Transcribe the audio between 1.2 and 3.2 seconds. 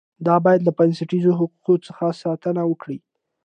حقوقو څخه ساتنه وکړي.